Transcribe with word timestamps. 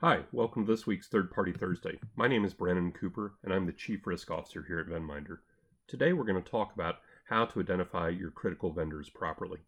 Hi, 0.00 0.24
welcome 0.32 0.66
to 0.66 0.72
this 0.72 0.88
week's 0.88 1.06
Third 1.06 1.30
Party 1.30 1.52
Thursday. 1.52 2.00
My 2.16 2.26
name 2.26 2.44
is 2.44 2.52
Brandon 2.52 2.90
Cooper, 2.90 3.34
and 3.44 3.54
I'm 3.54 3.64
the 3.64 3.72
Chief 3.72 4.04
Risk 4.04 4.28
Officer 4.28 4.64
here 4.66 4.80
at 4.80 4.88
Venminder. 4.88 5.38
Today 5.86 6.12
we're 6.12 6.24
going 6.24 6.42
to 6.42 6.50
talk 6.50 6.74
about 6.74 6.96
how 7.26 7.44
to 7.46 7.60
identify 7.60 8.08
your 8.08 8.32
critical 8.32 8.72
vendors 8.72 9.08
properly. 9.08 9.60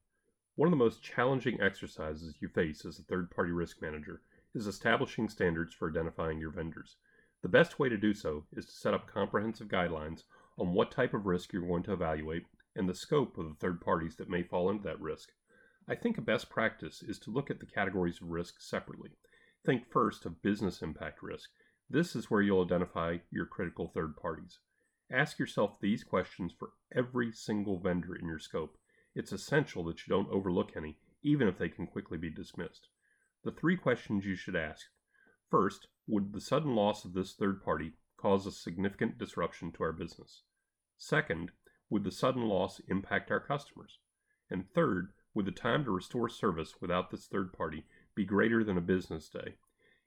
One 0.56 0.66
of 0.66 0.72
the 0.72 0.84
most 0.84 1.00
challenging 1.00 1.60
exercises 1.60 2.34
you 2.40 2.48
face 2.48 2.84
as 2.84 2.98
a 2.98 3.04
third 3.04 3.30
party 3.30 3.52
risk 3.52 3.80
manager 3.80 4.20
is 4.52 4.66
establishing 4.66 5.28
standards 5.28 5.72
for 5.72 5.88
identifying 5.88 6.40
your 6.40 6.51
vendors. 6.51 6.97
The 7.43 7.49
best 7.49 7.79
way 7.79 7.88
to 7.88 7.97
do 7.97 8.13
so 8.13 8.47
is 8.53 8.67
to 8.67 8.72
set 8.72 8.95
up 8.95 9.06
comprehensive 9.06 9.69
guidelines 9.69 10.24
on 10.58 10.74
what 10.74 10.90
type 10.90 11.15
of 11.15 11.27
risk 11.27 11.53
you're 11.53 11.63
going 11.63 11.85
to 11.85 11.93
evaluate 11.93 12.47
and 12.74 12.88
the 12.88 12.95
scope 12.95 13.38
of 13.38 13.49
the 13.49 13.54
third 13.54 13.81
parties 13.81 14.17
that 14.17 14.29
may 14.29 14.43
fall 14.43 14.71
into 14.71 14.83
that 14.83 15.01
risk. 15.01 15.31
I 15.88 15.95
think 15.95 16.19
a 16.19 16.20
best 16.20 16.51
practice 16.51 17.02
is 17.02 17.20
to 17.20 17.30
look 17.30 17.48
at 17.48 17.61
the 17.61 17.66
categories 17.66 18.20
of 18.20 18.29
risk 18.29 18.61
separately 18.61 19.12
Think 19.66 19.91
first 19.91 20.24
of 20.24 20.42
business 20.42 20.80
impact 20.80 21.24
risk. 21.24 21.51
This 21.91 22.15
is 22.15 22.30
where 22.30 22.41
you'll 22.41 22.62
identify 22.62 23.19
your 23.33 23.47
critical 23.47 23.89
third 23.89 24.16
parties. 24.16 24.61
Ask 25.11 25.41
yourself 25.41 25.80
these 25.80 26.05
questions 26.05 26.52
for 26.56 26.70
every 26.95 27.33
single 27.33 27.80
vendor 27.80 28.15
in 28.15 28.27
your 28.27 28.39
scope. 28.39 28.79
It's 29.16 29.33
essential 29.33 29.83
that 29.87 30.06
you 30.06 30.15
don't 30.15 30.30
overlook 30.30 30.77
any, 30.77 30.98
even 31.25 31.48
if 31.48 31.59
they 31.59 31.69
can 31.69 31.89
quickly 31.89 32.16
be 32.16 32.30
dismissed. 32.30 32.87
The 33.42 33.51
three 33.51 33.77
questions 33.77 34.25
you 34.25 34.37
should 34.37 34.55
ask 34.55 34.87
First, 35.51 35.89
would 36.06 36.33
the 36.33 36.41
sudden 36.41 36.77
loss 36.77 37.05
of 37.05 37.12
this 37.12 37.34
third 37.34 37.61
party 37.61 37.95
cause 38.17 38.47
a 38.47 38.53
significant 38.53 39.19
disruption 39.19 39.73
to 39.73 39.83
our 39.83 39.92
business? 39.92 40.42
Second, 40.97 41.51
would 41.91 42.05
the 42.05 42.12
sudden 42.12 42.42
loss 42.42 42.80
impact 42.87 43.33
our 43.33 43.41
customers? 43.41 43.98
And 44.48 44.73
third, 44.73 45.09
would 45.34 45.47
the 45.47 45.51
time 45.51 45.84
to 45.87 45.91
restore 45.91 46.28
service 46.28 46.75
without 46.80 47.11
this 47.11 47.27
third 47.27 47.53
party 47.53 47.84
be 48.16 48.25
greater 48.25 48.65
than 48.65 48.77
a 48.77 48.80
business 48.80 49.29
day? 49.29 49.55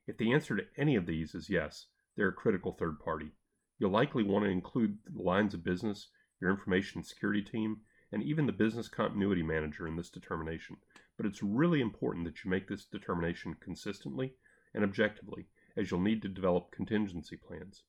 If 0.06 0.18
the 0.18 0.32
answer 0.32 0.56
to 0.56 0.66
any 0.76 0.96
of 0.96 1.06
these 1.06 1.34
is 1.34 1.48
yes, 1.48 1.86
they're 2.16 2.28
a 2.28 2.32
critical 2.32 2.72
third 2.72 3.00
party. 3.00 3.30
You'll 3.78 3.92
likely 3.92 4.22
want 4.22 4.44
to 4.44 4.50
include 4.50 4.98
the 5.06 5.22
lines 5.22 5.54
of 5.54 5.64
business, 5.64 6.08
your 6.40 6.50
information 6.50 7.02
security 7.02 7.40
team, 7.40 7.80
and 8.12 8.22
even 8.22 8.44
the 8.44 8.52
business 8.52 8.88
continuity 8.88 9.42
manager 9.42 9.86
in 9.86 9.96
this 9.96 10.10
determination. 10.10 10.76
But 11.16 11.26
it's 11.26 11.42
really 11.42 11.80
important 11.80 12.24
that 12.26 12.44
you 12.44 12.50
make 12.50 12.68
this 12.68 12.84
determination 12.84 13.56
consistently 13.60 14.34
and 14.74 14.84
objectively, 14.84 15.46
as 15.76 15.90
you'll 15.90 16.00
need 16.00 16.20
to 16.22 16.28
develop 16.28 16.72
contingency 16.72 17.36
plans. 17.36 17.84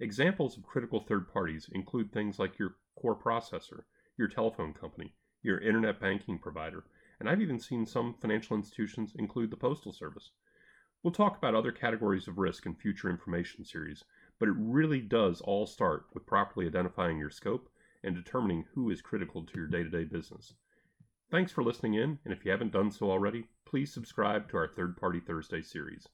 Examples 0.00 0.56
of 0.56 0.64
critical 0.64 1.00
third 1.00 1.32
parties 1.32 1.68
include 1.72 2.12
things 2.12 2.38
like 2.38 2.58
your 2.58 2.76
core 2.96 3.18
processor, 3.18 3.82
your 4.16 4.28
telephone 4.28 4.72
company, 4.72 5.14
your 5.42 5.58
internet 5.58 6.00
banking 6.00 6.38
provider, 6.38 6.84
and 7.24 7.30
I've 7.30 7.40
even 7.40 7.58
seen 7.58 7.86
some 7.86 8.12
financial 8.20 8.54
institutions 8.54 9.14
include 9.18 9.50
the 9.50 9.56
Postal 9.56 9.94
Service. 9.94 10.32
We'll 11.02 11.14
talk 11.14 11.38
about 11.38 11.54
other 11.54 11.72
categories 11.72 12.28
of 12.28 12.36
risk 12.36 12.66
in 12.66 12.74
future 12.74 13.08
information 13.08 13.64
series, 13.64 14.04
but 14.38 14.50
it 14.50 14.54
really 14.58 15.00
does 15.00 15.40
all 15.40 15.66
start 15.66 16.04
with 16.12 16.26
properly 16.26 16.66
identifying 16.66 17.16
your 17.16 17.30
scope 17.30 17.70
and 18.02 18.14
determining 18.14 18.66
who 18.74 18.90
is 18.90 19.00
critical 19.00 19.42
to 19.42 19.54
your 19.56 19.66
day 19.66 19.82
to 19.82 19.88
day 19.88 20.04
business. 20.04 20.52
Thanks 21.30 21.50
for 21.50 21.64
listening 21.64 21.94
in, 21.94 22.18
and 22.26 22.34
if 22.34 22.44
you 22.44 22.50
haven't 22.50 22.72
done 22.72 22.90
so 22.90 23.10
already, 23.10 23.46
please 23.64 23.90
subscribe 23.90 24.50
to 24.50 24.58
our 24.58 24.68
Third 24.68 24.98
Party 24.98 25.20
Thursday 25.20 25.62
series. 25.62 26.06